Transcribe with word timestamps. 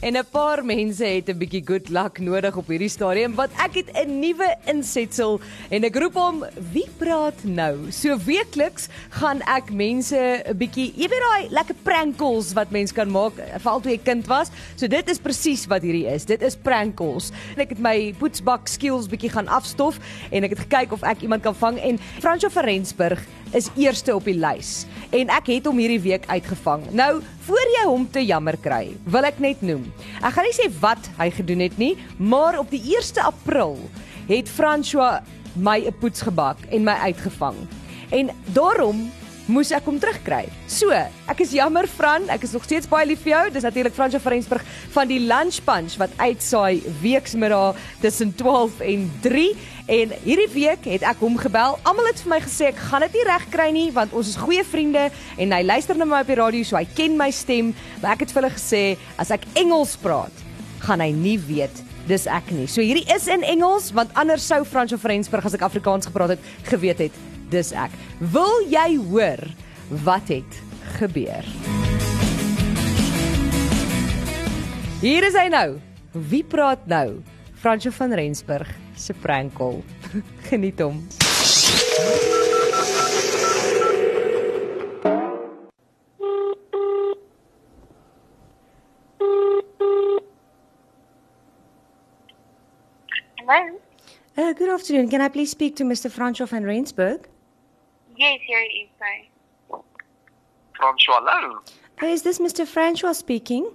En 0.00 0.14
'n 0.14 0.26
paar 0.30 0.64
mense 0.64 1.04
het 1.04 1.28
'n 1.28 1.38
bietjie 1.38 1.62
good 1.64 1.88
luck 1.88 2.18
nodig 2.18 2.56
op 2.56 2.68
hierdie 2.68 2.88
stadium 2.88 3.34
want 3.34 3.50
ek 3.58 3.74
het 3.74 3.88
'n 3.92 4.20
nuwe 4.20 4.56
insetsel 4.64 5.40
en 5.70 5.84
ek 5.84 5.96
roep 5.96 6.14
hom 6.14 6.44
wie 6.72 6.86
praat 6.98 7.44
nou. 7.44 7.90
So 7.90 8.18
weekliks 8.18 8.88
gaan 9.08 9.40
ek 9.42 9.72
mense 9.72 10.42
'n 10.46 10.56
bietjie, 10.56 10.92
jy 10.94 11.08
weet 11.08 11.24
daai 11.26 11.50
lekker 11.50 11.74
prank 11.82 12.16
calls 12.16 12.52
wat 12.52 12.70
mense 12.70 12.94
kan 12.94 13.10
maak 13.10 13.32
veral 13.58 13.80
toe 13.80 13.90
jy 13.90 13.98
kind 13.98 14.26
was. 14.26 14.50
So 14.76 14.86
dit 14.86 15.08
is 15.08 15.18
presies 15.18 15.66
wat 15.66 15.82
hierdie 15.82 16.06
is. 16.06 16.24
Dit 16.24 16.42
is 16.42 16.56
prank 16.56 16.94
calls. 16.94 17.32
En 17.56 17.62
ek 17.62 17.68
het 17.68 17.78
my 17.78 18.14
poetsbak 18.18 18.68
skills 18.68 19.08
bietjie 19.08 19.30
gaan 19.30 19.48
afstof 19.48 19.98
en 20.30 20.44
ek 20.44 20.50
het 20.50 20.58
gekyk 20.58 20.92
of 20.92 21.02
ek 21.02 21.22
iemand 21.22 21.42
kan 21.42 21.54
vang 21.54 21.78
en 21.78 21.98
Fransjo 22.20 22.48
van 22.48 22.64
Rensburg 22.64 23.26
is 23.52 23.68
eerste 23.76 24.14
op 24.14 24.24
die 24.24 24.36
lys 24.36 24.86
en 25.10 25.30
ek 25.32 25.46
het 25.46 25.66
hom 25.66 25.78
hierdie 25.80 26.00
week 26.00 26.26
uitgevang. 26.28 26.90
Nou, 26.92 27.22
voor 27.48 27.67
jy 27.78 27.86
hom 27.86 28.06
te 28.10 28.22
jammer 28.26 28.56
kry, 28.62 28.92
wil 29.12 29.26
ek 29.28 29.38
net 29.42 29.62
noem. 29.62 29.84
Ek 30.18 30.34
gaan 30.34 30.46
nie 30.46 30.56
sê 30.56 30.68
wat 30.82 31.10
hy 31.18 31.28
gedoen 31.34 31.62
het 31.66 31.76
nie, 31.78 31.94
maar 32.18 32.58
op 32.58 32.70
die 32.72 32.82
1 32.82 33.20
April 33.22 33.76
het 34.28 34.50
François 34.50 35.22
my 35.54 35.78
'n 35.86 35.94
poets 36.00 36.22
gebak 36.22 36.58
en 36.70 36.84
my 36.84 36.96
uitgevang. 37.10 37.56
En 38.10 38.30
daarom 38.54 39.10
moes 39.48 39.70
ek 39.72 39.86
hom 39.88 39.96
terugkry. 40.00 40.44
So, 40.68 40.92
ek 40.92 41.40
is 41.40 41.54
jammer 41.56 41.88
Fran, 41.88 42.26
ek 42.32 42.44
is 42.44 42.52
nog 42.52 42.66
steeds 42.68 42.88
baie 42.90 43.06
lief 43.08 43.22
vir 43.24 43.32
jou. 43.32 43.42
Dis 43.56 43.64
natuurlik 43.64 43.96
Fransjo 43.96 44.20
van 44.22 44.34
Rensburg 44.36 44.64
van 44.94 45.08
die 45.08 45.20
Lunch 45.24 45.62
Punch 45.64 45.96
wat 46.00 46.12
uitsaai 46.20 46.84
weksmiddag 47.02 47.80
tussen 48.02 48.34
12 48.36 48.82
en 48.84 49.08
3 49.24 49.46
en 49.98 50.12
hierdie 50.26 50.50
week 50.52 50.88
het 50.92 51.06
ek 51.08 51.22
hom 51.24 51.38
gebel. 51.40 51.78
Almal 51.88 52.10
het 52.10 52.20
vir 52.24 52.34
my 52.34 52.40
gesê 52.44 52.68
ek 52.72 52.82
gaan 52.90 53.06
dit 53.06 53.16
nie 53.16 53.26
reg 53.28 53.46
kry 53.52 53.70
nie 53.72 53.88
want 53.96 54.12
ons 54.12 54.34
is 54.34 54.40
goeie 54.40 54.64
vriende 54.68 55.08
en 55.40 55.56
hy 55.56 55.62
luister 55.64 55.96
na 55.96 56.08
my 56.08 56.20
op 56.26 56.32
die 56.32 56.38
radio 56.38 56.68
so 56.68 56.76
hy 56.76 56.84
ken 56.98 57.16
my 57.16 57.30
stem. 57.32 57.72
Maar 58.02 58.18
ek 58.18 58.26
het 58.26 58.34
vir 58.34 58.42
hulle 58.42 58.56
gesê 58.58 58.82
as 59.16 59.32
ek 59.34 59.48
Engels 59.58 59.96
praat, 60.02 60.44
gaan 60.84 61.00
hy 61.00 61.08
nie 61.16 61.38
weet 61.48 61.84
dis 62.08 62.28
ek 62.28 62.52
nie. 62.56 62.68
So 62.68 62.84
hierdie 62.84 63.08
is 63.12 63.28
in 63.32 63.44
Engels 63.44 63.90
want 63.96 64.12
anders 64.16 64.44
sou 64.48 64.60
Fransjo 64.68 65.00
van 65.00 65.16
Rensburg 65.16 65.48
as 65.48 65.56
ek 65.56 65.64
Afrikaans 65.64 66.08
gepraat 66.08 66.36
het 66.36 66.52
geweet 66.68 67.08
het 67.08 67.16
dis 67.50 67.72
ek. 67.72 67.94
Wil 68.34 68.66
jy 68.70 68.96
hoor 69.10 69.42
wat 70.04 70.28
het 70.32 70.60
gebeur? 70.98 71.46
Hier 74.98 75.22
is 75.22 75.36
hy 75.38 75.46
nou. 75.52 75.78
Wie 76.10 76.42
praat 76.42 76.86
nou? 76.90 77.20
Fransjo 77.58 77.90
van 77.94 78.12
Rensburg 78.14 78.70
se 78.98 79.14
prankel. 79.14 79.82
Geniet 80.50 80.80
hom. 80.82 81.02
Hello? 93.48 93.78
Uh, 94.36 94.52
good 94.52 94.68
afternoon. 94.68 95.08
Can 95.08 95.20
I 95.20 95.28
please 95.28 95.50
speak 95.50 95.76
to 95.76 95.84
Mr. 95.84 96.10
Fransjo 96.10 96.46
van 96.46 96.64
Rensburg? 96.64 97.20
Yes, 98.18 98.40
here 98.46 98.58
it 98.58 98.72
is, 98.82 98.88
sorry. 98.98 99.30
François 100.76 101.20
Lou. 101.22 101.60
Uh, 102.02 102.06
is 102.06 102.22
this 102.22 102.40
Mr. 102.40 102.66
Francois 102.66 103.12
speaking? 103.12 103.70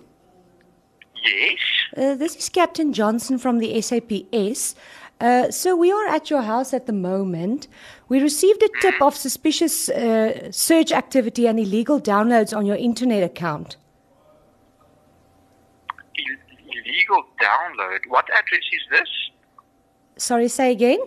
Yes. 1.23 1.57
Uh, 1.95 2.15
this 2.15 2.35
is 2.35 2.49
Captain 2.49 2.91
Johnson 2.91 3.37
from 3.37 3.59
the 3.59 3.81
SAPS. 3.81 4.75
Uh, 5.21 5.49
so 5.49 5.77
we 5.77 5.93
are 5.93 6.07
at 6.07 6.29
your 6.29 6.41
house 6.41 6.73
at 6.73 6.87
the 6.87 6.93
moment. 6.93 7.69
We 8.09 8.21
received 8.21 8.61
a 8.63 8.69
tip 8.81 9.01
of 9.01 9.15
suspicious 9.15 9.87
uh, 9.87 10.51
search 10.51 10.91
activity 10.91 11.47
and 11.47 11.57
illegal 11.57 12.01
downloads 12.01 12.55
on 12.55 12.65
your 12.65 12.75
internet 12.75 13.23
account. 13.23 13.77
Ill- 16.17 16.57
illegal 16.85 17.23
download. 17.41 17.99
What 18.09 18.25
address 18.29 18.63
is 18.73 18.81
this? 18.91 19.09
Sorry, 20.17 20.49
say 20.49 20.71
again. 20.71 20.99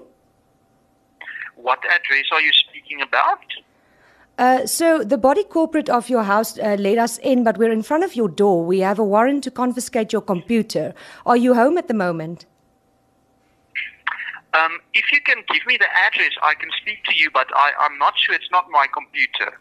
What 1.56 1.80
address 1.84 2.26
are 2.32 2.40
you 2.40 2.52
speaking 2.52 3.02
about? 3.02 3.40
Uh, 4.38 4.66
so 4.66 5.02
the 5.02 5.16
body 5.16 5.42
corporate 5.42 5.88
of 5.88 6.10
your 6.10 6.22
house 6.22 6.58
uh, 6.58 6.76
let 6.78 6.98
us 6.98 7.18
in, 7.18 7.42
but 7.42 7.56
we're 7.56 7.72
in 7.72 7.82
front 7.82 8.04
of 8.04 8.14
your 8.14 8.28
door. 8.28 8.64
We 8.64 8.80
have 8.80 8.98
a 8.98 9.04
warrant 9.04 9.44
to 9.44 9.50
confiscate 9.50 10.12
your 10.12 10.20
computer. 10.20 10.94
Are 11.24 11.36
you 11.36 11.54
home 11.54 11.78
at 11.78 11.88
the 11.88 11.94
moment? 11.94 12.44
Um, 14.52 14.78
if 14.94 15.10
you 15.12 15.20
can 15.22 15.42
give 15.52 15.66
me 15.66 15.78
the 15.78 15.88
address, 16.06 16.32
I 16.42 16.54
can 16.54 16.70
speak 16.80 17.02
to 17.04 17.16
you, 17.16 17.30
but 17.32 17.46
I, 17.54 17.72
I'm 17.78 17.98
not 17.98 18.14
sure 18.18 18.34
it's 18.34 18.50
not 18.50 18.70
my 18.70 18.86
computer. 18.92 19.58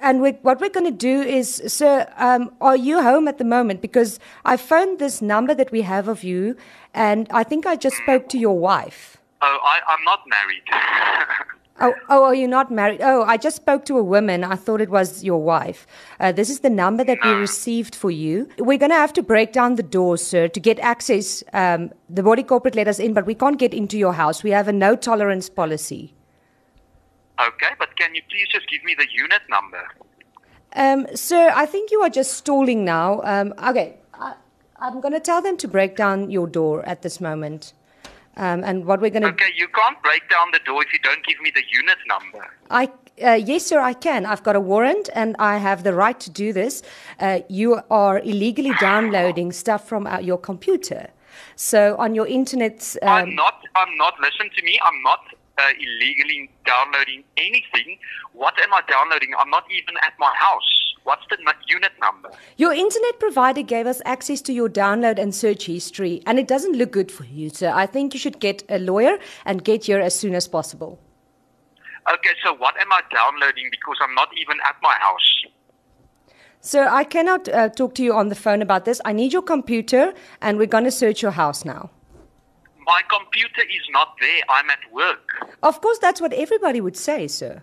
And 0.00 0.20
we, 0.20 0.32
what 0.42 0.60
we're 0.60 0.68
going 0.68 0.86
to 0.86 0.90
do 0.90 1.22
is, 1.22 1.62
sir, 1.66 2.12
um, 2.16 2.52
are 2.60 2.76
you 2.76 3.02
home 3.02 3.28
at 3.28 3.38
the 3.38 3.44
moment? 3.44 3.80
Because 3.80 4.18
I 4.44 4.56
phoned 4.56 4.98
this 4.98 5.22
number 5.22 5.54
that 5.54 5.70
we 5.70 5.82
have 5.82 6.08
of 6.08 6.24
you, 6.24 6.56
and 6.92 7.28
I 7.30 7.44
think 7.44 7.66
I 7.66 7.76
just 7.76 7.96
spoke 7.96 8.28
to 8.30 8.38
your 8.38 8.58
wife. 8.58 9.21
Oh, 9.42 9.58
I, 9.62 9.80
I'm 9.88 10.04
not 10.04 10.20
married. 10.26 10.62
Oh, 11.80 11.94
oh, 12.10 12.24
are 12.24 12.34
you 12.34 12.46
not 12.46 12.70
married? 12.70 13.00
Oh, 13.02 13.24
I 13.24 13.36
just 13.38 13.56
spoke 13.56 13.86
to 13.86 13.96
a 13.98 14.04
woman. 14.04 14.44
I 14.44 14.56
thought 14.56 14.80
it 14.80 14.90
was 14.90 15.24
your 15.24 15.42
wife. 15.42 15.86
Uh, 16.20 16.30
this 16.30 16.50
is 16.50 16.60
the 16.60 16.70
number 16.70 17.02
that 17.02 17.18
we 17.24 17.30
received 17.30 17.94
for 17.94 18.10
you. 18.10 18.46
We're 18.58 18.78
going 18.78 18.90
to 18.90 18.96
have 18.96 19.12
to 19.14 19.22
break 19.22 19.52
down 19.52 19.76
the 19.76 19.82
door, 19.82 20.16
sir, 20.18 20.48
to 20.48 20.60
get 20.60 20.78
access. 20.80 21.42
Um, 21.54 21.90
the 22.10 22.22
body 22.22 22.42
corporate 22.44 22.76
let 22.76 22.88
us 22.88 22.98
in, 23.00 23.14
but 23.14 23.24
we 23.26 23.34
can't 23.34 23.58
get 23.58 23.72
into 23.74 23.98
your 23.98 24.12
house. 24.12 24.44
We 24.44 24.50
have 24.50 24.68
a 24.68 24.72
no 24.72 24.94
tolerance 24.94 25.48
policy. 25.48 26.14
okay, 27.40 27.70
but 27.78 27.96
can 27.96 28.14
you 28.14 28.22
please 28.30 28.48
just 28.52 28.68
give 28.68 28.84
me 28.84 28.94
the 28.96 29.06
unit 29.12 29.42
number? 29.48 29.82
Um, 30.76 31.06
sir, 31.16 31.50
I 31.54 31.66
think 31.66 31.90
you 31.90 32.00
are 32.02 32.10
just 32.10 32.34
stalling 32.34 32.84
now. 32.84 33.22
Um, 33.24 33.54
okay, 33.58 33.96
I, 34.14 34.34
I'm 34.78 35.00
going 35.00 35.14
to 35.14 35.20
tell 35.20 35.42
them 35.42 35.56
to 35.56 35.66
break 35.68 35.96
down 35.96 36.30
your 36.30 36.46
door 36.46 36.84
at 36.86 37.02
this 37.02 37.20
moment. 37.20 37.72
Um, 38.36 38.64
and 38.64 38.86
what 38.86 39.00
we're 39.00 39.10
going 39.10 39.22
to 39.22 39.28
Okay, 39.28 39.52
you 39.54 39.68
can't 39.68 40.02
break 40.02 40.28
down 40.30 40.50
the 40.52 40.60
door 40.60 40.82
if 40.82 40.92
you 40.92 40.98
don't 41.00 41.24
give 41.26 41.38
me 41.40 41.52
the 41.54 41.62
unit 41.70 41.98
number. 42.08 42.48
I 42.70 42.90
uh, 43.22 43.32
yes, 43.32 43.66
sir, 43.66 43.78
I 43.78 43.92
can. 43.92 44.24
I've 44.24 44.42
got 44.42 44.56
a 44.56 44.60
warrant 44.60 45.10
and 45.14 45.36
I 45.38 45.58
have 45.58 45.84
the 45.84 45.92
right 45.92 46.18
to 46.20 46.30
do 46.30 46.52
this. 46.52 46.82
Uh, 47.20 47.40
you 47.48 47.80
are 47.90 48.18
illegally 48.20 48.72
downloading 48.80 49.52
stuff 49.52 49.86
from 49.86 50.06
uh, 50.06 50.18
your 50.18 50.38
computer. 50.38 51.10
So 51.56 51.96
on 51.98 52.14
your 52.14 52.26
internet, 52.26 52.96
I'm 53.02 53.28
um, 53.28 53.34
not. 53.34 53.62
I'm 53.74 53.96
not. 53.96 54.14
Listen 54.20 54.50
to 54.56 54.62
me. 54.64 54.78
I'm 54.82 55.02
not 55.02 55.20
uh, 55.58 55.62
illegally 55.78 56.50
downloading 56.64 57.24
anything. 57.36 57.98
What 58.32 58.58
am 58.60 58.72
I 58.72 58.80
downloading? 58.88 59.32
I'm 59.38 59.50
not 59.50 59.64
even 59.70 59.96
at 60.02 60.14
my 60.18 60.32
house. 60.36 60.81
What's 61.04 61.22
the 61.30 61.36
unit 61.68 61.92
number? 62.00 62.30
your 62.56 62.72
internet 62.72 63.18
provider 63.18 63.62
gave 63.62 63.86
us 63.86 64.00
access 64.04 64.40
to 64.42 64.52
your 64.52 64.68
download 64.68 65.18
and 65.18 65.34
search 65.34 65.66
history, 65.66 66.22
and 66.26 66.38
it 66.38 66.46
doesn't 66.46 66.76
look 66.76 66.92
good 66.92 67.10
for 67.10 67.24
you, 67.24 67.50
sir. 67.50 67.72
I 67.74 67.86
think 67.86 68.14
you 68.14 68.20
should 68.20 68.38
get 68.40 68.62
a 68.68 68.78
lawyer 68.78 69.18
and 69.44 69.64
get 69.64 69.84
here 69.84 70.00
as 70.00 70.14
soon 70.14 70.34
as 70.34 70.46
possible. 70.46 70.98
Okay, 72.12 72.30
so 72.44 72.54
what 72.54 72.74
am 72.80 72.92
I 72.92 73.00
downloading? 73.10 73.68
Because 73.70 73.96
I'm 74.02 74.14
not 74.14 74.28
even 74.36 74.58
at 74.64 74.76
my 74.82 74.94
house. 74.94 75.44
Sir, 76.60 76.86
I 76.88 77.04
cannot 77.04 77.48
uh, 77.48 77.68
talk 77.68 77.94
to 77.96 78.04
you 78.04 78.14
on 78.14 78.28
the 78.28 78.34
phone 78.34 78.62
about 78.62 78.84
this. 78.84 79.00
I 79.04 79.12
need 79.12 79.32
your 79.32 79.42
computer, 79.42 80.14
and 80.40 80.58
we're 80.58 80.66
going 80.66 80.84
to 80.84 80.92
search 80.92 81.22
your 81.22 81.32
house 81.32 81.64
now. 81.64 81.90
My 82.86 83.02
computer 83.08 83.62
is 83.62 83.86
not 83.90 84.14
there. 84.20 84.42
I'm 84.48 84.70
at 84.70 84.92
work. 84.92 85.26
Of 85.62 85.80
course, 85.80 85.98
that's 85.98 86.20
what 86.20 86.32
everybody 86.32 86.80
would 86.80 86.96
say, 86.96 87.28
sir. 87.28 87.62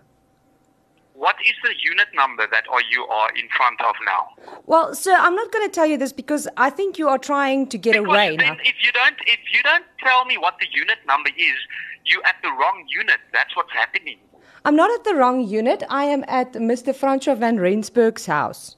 What 1.19 1.35
is 1.43 1.55
the 1.67 1.73
unit 1.83 2.07
number 2.15 2.47
that 2.49 2.65
are 2.71 2.81
you 2.91 3.01
are 3.07 3.29
in 3.35 3.49
front 3.57 3.81
of 3.81 3.95
now? 4.05 4.21
Well, 4.67 4.95
sir, 4.95 5.13
I'm 5.19 5.35
not 5.35 5.51
going 5.51 5.65
to 5.67 5.73
tell 5.79 5.85
you 5.85 5.97
this 5.97 6.13
because 6.13 6.47
I 6.55 6.69
think 6.69 6.97
you 6.97 7.09
are 7.09 7.17
trying 7.17 7.67
to 7.73 7.77
get 7.77 7.95
Because 7.95 8.07
away 8.07 8.37
then 8.37 8.55
now. 8.55 8.71
if 8.73 8.77
you 8.85 8.91
don't 8.93 9.17
if 9.27 9.41
you 9.53 9.61
don't 9.63 9.83
tell 9.99 10.23
me 10.23 10.37
what 10.37 10.55
the 10.61 10.67
unit 10.71 10.99
number 11.05 11.29
is, 11.35 11.57
you're 12.05 12.25
at 12.25 12.37
the 12.41 12.51
wrong 12.59 12.85
unit. 12.87 13.19
That's 13.33 13.53
what's 13.57 13.73
happening. 13.73 14.17
I'm 14.63 14.77
not 14.77 14.89
at 14.97 15.03
the 15.03 15.13
wrong 15.13 15.45
unit. 15.45 15.83
I 15.89 16.05
am 16.05 16.23
at 16.27 16.53
Mr. 16.53 16.95
Fransjo 17.01 17.35
van 17.37 17.57
Rensburg's 17.59 18.25
house. 18.25 18.77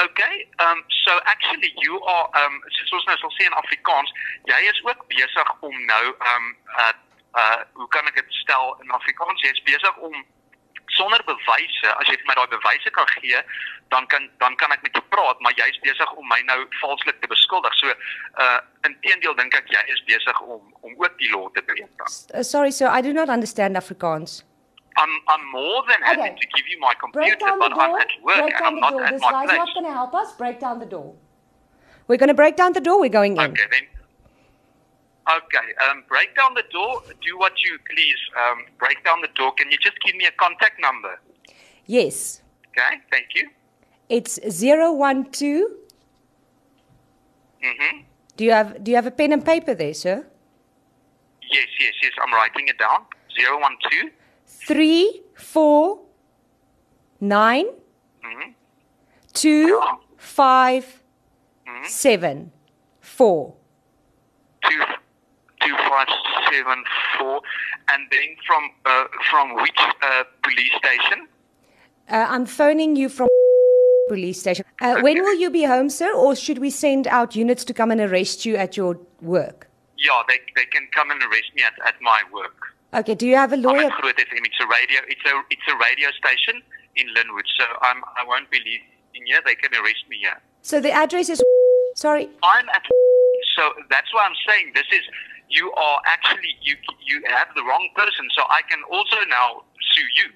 Okay, 0.00 0.34
um, 0.60 0.84
so 1.04 1.12
actually 1.26 1.72
you 1.86 1.94
are 2.14 2.26
um 2.42 2.54
soos 2.90 3.02
nou 3.08 3.16
sal 3.24 3.32
sê 3.38 3.48
in 3.50 3.56
Afrikaans, 3.62 4.14
jy 4.52 4.60
is 4.70 4.78
ook 4.86 5.02
besig 5.10 5.50
om 5.70 5.74
nou 5.90 6.04
um 6.30 6.46
uh 6.84 6.92
uh 7.42 7.58
hoe 7.80 7.88
kan 7.96 8.06
ek 8.12 8.22
dit 8.22 8.38
stel 8.44 8.70
in 8.86 8.94
Afrikaans? 9.00 9.42
Jy 9.42 9.50
is 9.58 9.62
besig 9.72 10.00
om 10.10 10.14
sonder 11.02 11.22
bewyse, 11.26 11.88
as 11.98 12.06
jy 12.08 12.14
vir 12.22 12.28
my 12.30 12.36
daai 12.38 12.50
bewyse 12.54 12.90
kan 12.98 13.08
gee, 13.18 13.40
dan 13.90 14.06
kan 14.06 14.28
dan 14.44 14.54
kan 14.60 14.70
ek 14.72 14.82
met 14.86 14.94
jou 14.96 15.02
praat, 15.14 15.40
maar 15.44 15.52
jy's 15.58 15.78
besig 15.86 16.12
om 16.14 16.28
my 16.30 16.38
nou 16.46 16.58
valslik 16.80 17.18
te 17.20 17.28
beskuldig. 17.34 17.74
So 17.82 17.90
uh 18.44 18.60
inteendeel 18.88 19.34
dink 19.40 19.54
ek 19.58 19.68
jy 19.74 19.82
is 19.96 20.00
besig 20.08 20.40
om 20.46 20.62
om 20.86 20.94
ook 21.02 21.18
die 21.18 21.30
law 21.34 21.50
te 21.58 21.62
breek. 21.66 21.90
Uh, 22.06 22.42
sorry, 22.42 22.70
sir, 22.70 22.88
I 22.88 23.02
do 23.02 23.12
not 23.12 23.28
understand 23.28 23.76
Afrikaans. 23.82 24.42
I'm 25.02 25.12
I'm 25.34 25.44
more 25.50 25.82
than 25.90 26.00
happy 26.08 26.20
Okay. 26.20 26.34
to 26.40 26.46
give 26.56 26.66
you 26.72 26.78
my 26.80 26.94
computer, 27.02 27.52
but 27.58 27.72
I'm 27.72 27.94
at 28.04 28.12
work 28.22 28.38
and 28.60 28.66
I'm 28.68 28.80
not 28.80 28.94
at 29.12 29.20
my 29.20 29.44
place. 29.46 29.74
going 29.74 29.86
to 29.90 29.96
help 30.00 30.14
us. 30.14 30.32
Break 30.36 30.60
down 30.60 30.78
the 30.84 30.90
door. 30.96 31.14
We're 32.08 32.18
going 32.24 32.28
to 32.36 32.40
break 32.42 32.56
down 32.56 32.72
the 32.78 32.84
door. 32.88 33.00
We're 33.00 33.16
going 33.20 33.36
in. 33.36 33.50
Okay, 33.52 33.68
then 33.74 33.86
Okay. 35.28 35.66
Um, 35.88 36.04
break 36.08 36.34
down 36.34 36.54
the 36.54 36.64
door. 36.72 37.02
Do 37.22 37.38
what 37.38 37.52
you 37.64 37.78
please. 37.90 38.16
Um, 38.36 38.64
break 38.78 39.04
down 39.04 39.20
the 39.22 39.28
door. 39.36 39.52
Can 39.54 39.70
you 39.70 39.78
just 39.78 39.96
give 40.04 40.16
me 40.16 40.24
a 40.26 40.32
contact 40.32 40.80
number? 40.80 41.20
Yes. 41.86 42.42
Okay. 42.68 43.00
Thank 43.10 43.26
you. 43.34 43.50
It's 44.08 44.38
012 44.38 45.70
Mhm. 47.62 48.04
Do 48.36 48.44
you 48.44 48.50
have 48.52 48.82
do 48.82 48.90
you 48.90 48.96
have 48.96 49.06
a 49.06 49.10
pen 49.12 49.32
and 49.32 49.44
paper 49.44 49.74
there, 49.74 49.94
sir? 49.94 50.26
Yes, 51.42 51.68
yes, 51.78 51.94
yes. 52.02 52.12
I'm 52.20 52.32
writing 52.32 52.66
it 52.68 52.78
down. 52.78 53.04
Zero 53.38 53.60
one 53.60 53.76
two. 53.90 54.10
Three, 54.46 55.22
four, 55.36 56.00
nine, 57.20 57.66
Mhm. 58.24 58.54
two, 59.32 59.80
five, 60.16 61.02
seven, 61.84 62.50
four. 63.00 63.54
Two 64.68 64.82
two 65.64 65.76
five 65.88 66.08
seven 66.50 66.84
four. 67.18 67.40
And 67.92 68.06
then 68.10 68.36
from 68.46 68.62
uh, 68.86 69.04
from 69.30 69.54
which 69.56 69.78
uh, 70.02 70.24
police 70.42 70.72
station? 70.78 71.28
Uh, 72.10 72.26
I'm 72.28 72.46
phoning 72.46 72.96
you 72.96 73.08
from 73.08 73.28
police 74.08 74.40
station. 74.40 74.64
Uh, 74.80 75.00
when 75.00 75.22
will 75.22 75.38
you 75.38 75.50
be 75.50 75.64
home, 75.64 75.88
sir, 75.88 76.12
or 76.12 76.34
should 76.36 76.58
we 76.58 76.70
send 76.70 77.06
out 77.06 77.34
units 77.36 77.64
to 77.64 77.74
come 77.74 77.90
and 77.90 78.00
arrest 78.00 78.44
you 78.44 78.56
at 78.56 78.76
your 78.76 78.98
work? 79.20 79.68
Yeah, 79.98 80.22
they 80.28 80.38
they 80.56 80.66
can 80.66 80.88
come 80.94 81.10
and 81.10 81.22
arrest 81.22 81.50
me 81.54 81.62
at, 81.62 81.74
at 81.86 81.94
my 82.00 82.22
work. 82.32 82.56
Okay. 82.94 83.14
Do 83.14 83.26
you 83.26 83.36
have 83.36 83.52
a 83.52 83.56
I'm 83.56 83.62
lawyer? 83.62 83.86
at 83.86 84.00
Groot 84.00 84.16
FM. 84.16 84.44
It's 84.44 84.60
a 84.60 84.66
radio. 84.66 85.00
It's 85.08 85.24
a 85.24 85.34
it's 85.50 85.68
a 85.68 85.76
radio 85.78 86.08
station 86.10 86.60
in 86.96 87.06
Lynnwood. 87.14 87.46
So 87.58 87.64
I'm 87.82 88.02
I 88.16 88.24
won't 88.26 88.50
be 88.50 88.58
leaving 88.58 89.26
here. 89.26 89.40
They 89.44 89.54
can 89.54 89.72
arrest 89.74 90.04
me 90.08 90.18
here. 90.18 90.40
So 90.62 90.80
the 90.80 90.90
address 90.90 91.28
is. 91.28 91.42
Sorry. 91.94 92.28
I'm 92.42 92.68
at. 92.70 92.82
So 93.56 93.72
that's 93.90 94.12
why 94.14 94.26
I'm 94.26 94.36
saying 94.48 94.72
this 94.74 94.86
is 94.92 95.04
you 95.52 95.72
are 95.72 95.98
actually 96.14 96.52
you 96.62 96.74
you 97.10 97.22
have 97.28 97.48
the 97.54 97.62
wrong 97.68 97.88
person. 97.94 98.24
So 98.36 98.42
I 98.58 98.60
can 98.70 98.80
also 98.90 99.16
now 99.28 99.48
sue 99.92 100.08
you 100.20 100.28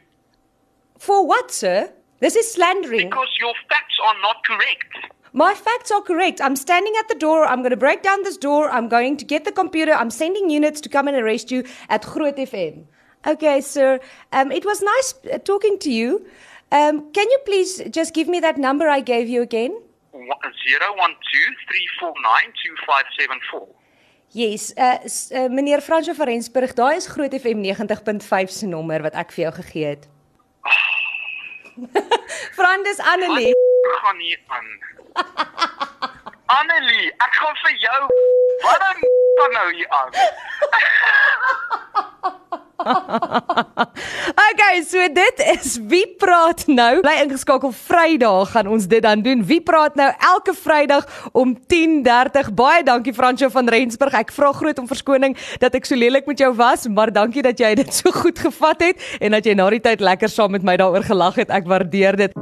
For 0.98 1.26
what, 1.26 1.50
sir? 1.50 1.92
This 2.20 2.34
is 2.36 2.50
slandering. 2.50 3.08
because 3.10 3.28
your 3.40 3.52
facts 3.68 3.96
are 4.06 4.16
not 4.22 4.36
correct. 4.44 5.12
My 5.32 5.52
facts 5.54 5.90
are 5.90 6.00
correct. 6.00 6.40
I'm 6.40 6.56
standing 6.56 6.94
at 6.98 7.08
the 7.08 7.14
door. 7.14 7.44
I'm 7.44 7.60
going 7.60 7.70
to 7.78 7.82
break 7.86 8.02
down 8.02 8.22
this 8.22 8.38
door. 8.38 8.70
I'm 8.70 8.88
going 8.88 9.18
to 9.18 9.24
get 9.32 9.44
the 9.44 9.52
computer. 9.52 9.92
I'm 9.92 10.08
sending 10.10 10.48
units 10.48 10.80
to 10.82 10.88
come 10.88 11.08
and 11.08 11.16
arrest 11.16 11.50
you 11.50 11.64
at 11.90 12.06
Groot 12.06 12.36
FM. 12.36 12.86
Okay, 13.26 13.60
sir. 13.60 14.00
Um, 14.32 14.50
it 14.50 14.64
was 14.64 14.80
nice 14.80 15.08
uh, 15.32 15.38
talking 15.38 15.78
to 15.80 15.90
you. 15.92 16.24
Um, 16.72 17.12
can 17.12 17.26
you 17.34 17.38
please 17.44 17.82
just 17.90 18.14
give 18.14 18.28
me 18.28 18.40
that 18.40 18.56
number 18.56 18.88
I 18.88 19.00
gave 19.00 19.28
you 19.28 19.42
again? 19.42 19.72
Zero 20.14 20.88
one 20.96 21.14
two 21.32 21.48
three 21.68 21.86
four 22.00 22.14
nine 22.22 22.50
two 22.64 22.74
five 22.88 23.04
seven 23.20 23.38
four. 23.50 23.68
Yes, 24.36 24.74
uh, 24.76 25.00
uh 25.32 25.48
meneer 25.48 25.80
Fransjo 25.80 26.12
van 26.12 26.26
Rensburg, 26.26 26.72
daai 26.76 26.96
is 26.96 27.06
Groot 27.06 27.32
FM 27.40 27.62
90.5 27.64 28.50
se 28.52 28.66
nommer 28.68 29.00
wat 29.02 29.14
ek 29.16 29.32
vir 29.32 29.46
jou 29.46 29.52
gegee 29.56 29.86
het. 29.94 30.04
Frandus 32.56 33.00
Annelie. 33.12 33.54
Wat 33.86 33.96
gaan 34.02 34.20
hier 34.20 34.40
aan? 34.58 34.68
Annelie, 36.58 37.08
ek 37.16 37.32
gaan 37.40 37.56
vir 37.62 37.74
jou. 37.86 38.02
Wat 38.66 38.84
dan 38.84 39.50
nou 39.56 39.68
hier 39.72 39.88
aan? 39.88 40.12
Okay, 44.66 44.82
so 44.82 44.98
dit 45.14 45.40
is 45.52 45.76
wie 45.86 46.06
praat 46.18 46.64
nou. 46.66 46.98
Bly 47.04 47.12
ingeskakel 47.22 47.70
Vrydag 47.70 48.50
gaan 48.50 48.66
ons 48.66 48.88
dit 48.90 49.02
dan 49.04 49.20
doen. 49.22 49.44
Wie 49.46 49.60
praat 49.62 49.94
nou 49.94 50.08
elke 50.10 50.54
Vrydag 50.58 51.06
om 51.32 51.52
10:30. 51.70 52.50
Baie 52.54 52.82
dankie 52.82 53.14
Fransjo 53.14 53.46
van 53.48 53.68
Rensburg. 53.70 54.16
Ek 54.18 54.32
vra 54.34 54.50
groot 54.52 54.78
om 54.82 54.88
verskoning 54.90 55.36
dat 55.62 55.74
ek 55.78 55.86
so 55.86 55.94
lelik 55.94 56.26
met 56.26 56.42
jou 56.42 56.50
was, 56.58 56.88
maar 56.88 57.12
dankie 57.12 57.46
dat 57.46 57.62
jy 57.62 57.74
dit 57.78 57.94
so 57.94 58.10
goed 58.10 58.38
gevat 58.38 58.82
het 58.82 59.06
en 59.20 59.38
dat 59.38 59.46
jy 59.46 59.54
na 59.54 59.70
die 59.70 59.80
tyd 59.80 60.00
lekker 60.00 60.28
saam 60.28 60.50
met 60.50 60.66
my 60.66 60.74
daaroor 60.76 61.06
gelag 61.06 61.38
het. 61.38 61.50
Ek 61.50 61.70
waardeer 61.70 62.16
dit. 62.16 62.34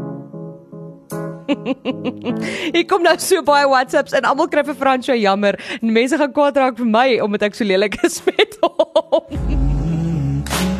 Ek 2.80 2.88
kom 2.88 3.04
nou 3.04 3.18
so 3.20 3.42
baie 3.44 3.68
WhatsApps 3.68 4.16
en 4.16 4.24
almal 4.24 4.48
kry 4.48 4.64
vir 4.64 4.80
Fransjo 4.80 5.12
jammer. 5.12 5.60
En 5.82 5.92
mense 5.92 6.16
gaan 6.16 6.32
kwaad 6.32 6.56
raak 6.56 6.80
vir 6.80 6.88
my 6.88 7.20
omdat 7.20 7.50
ek 7.52 7.60
so 7.60 7.68
lelik 7.68 8.00
is 8.00 8.22
met 8.24 8.56
hom. 8.64 9.28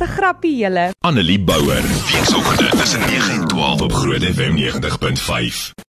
'n 0.00 0.06
grappie 0.06 0.56
julle. 0.56 0.94
Annelie 1.00 1.40
Bouwer. 1.40 1.82
Weekoggend 2.12 2.70
tussen 2.80 3.00
9 3.00 3.32
en 3.32 3.48
12 3.48 3.80
op 3.80 3.92
Groot 3.92 4.22
FM 4.22 4.54
90.5. 4.56 5.74